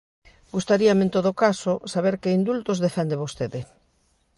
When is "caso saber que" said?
1.43-2.35